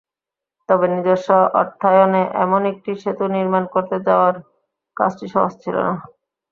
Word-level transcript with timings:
তবে 0.69 0.85
নিজস্ব 0.93 1.29
অর্থায়নে 1.59 2.23
এমন 2.43 2.61
একটি 2.71 2.91
সেতু 3.01 3.25
নির্মাণ 3.35 3.63
করতে 3.73 3.97
যাওয়ার 4.07 4.35
কাজটি 4.97 5.25
সহজ 5.33 5.53
ছিল 5.63 5.75
না। 5.87 5.93